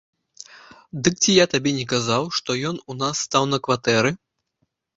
[1.07, 4.11] Дык ці я табе не казаў, што ён у нас стаў на кватэры.